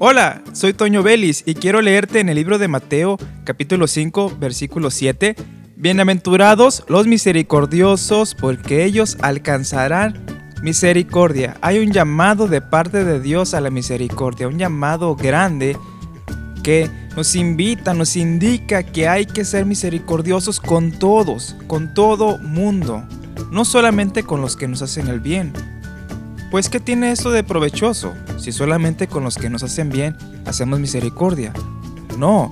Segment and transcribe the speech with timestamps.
[0.00, 4.92] Hola, soy Toño Vélez y quiero leerte en el libro de Mateo, capítulo 5, versículo
[4.92, 5.34] 7.
[5.74, 10.24] Bienaventurados los misericordiosos, porque ellos alcanzarán
[10.62, 11.56] misericordia.
[11.62, 15.76] Hay un llamado de parte de Dios a la misericordia, un llamado grande
[16.62, 23.02] que nos invita, nos indica que hay que ser misericordiosos con todos, con todo mundo,
[23.50, 25.52] no solamente con los que nos hacen el bien.
[26.50, 30.80] Pues ¿qué tiene esto de provechoso si solamente con los que nos hacen bien hacemos
[30.80, 31.52] misericordia?
[32.16, 32.50] No,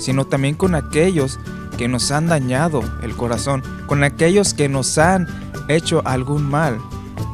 [0.00, 1.38] sino también con aquellos
[1.76, 5.28] que nos han dañado el corazón, con aquellos que nos han
[5.68, 6.78] hecho algún mal.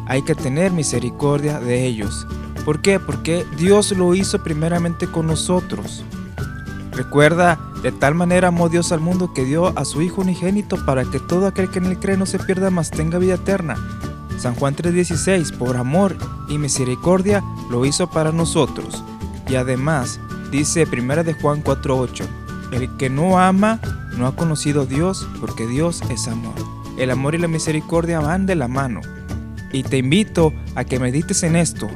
[0.07, 2.27] Hay que tener misericordia de ellos.
[2.67, 3.01] ¿Por qué?
[3.01, 6.05] Porque Dios lo hizo primeramente con nosotros.
[6.93, 11.05] Recuerda, de tal manera amó Dios al mundo que dio a su Hijo unigénito para
[11.05, 13.77] que todo aquel que en él cree no se pierda, mas tenga vida eterna.
[14.39, 16.17] San Juan 3:16, por amor
[16.49, 19.03] y misericordia lo hizo para nosotros.
[19.49, 20.21] Y además,
[20.51, 22.25] dice 1 de Juan 4:8,
[22.73, 23.81] el que no ama
[24.17, 26.55] no ha conocido a Dios porque Dios es amor.
[26.97, 29.01] El amor y la misericordia van de la mano.
[29.73, 31.89] Y te invito a que medites en esto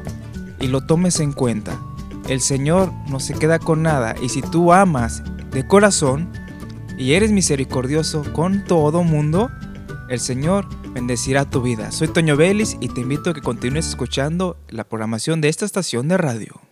[0.61, 1.79] y lo tomes en cuenta.
[2.29, 5.23] El Señor no se queda con nada y si tú amas
[5.53, 6.29] de corazón
[6.99, 9.51] y eres misericordioso con todo mundo,
[10.09, 11.91] el Señor bendecirá tu vida.
[11.93, 16.09] Soy Toño Vélez y te invito a que continúes escuchando la programación de esta estación
[16.09, 16.68] de radio.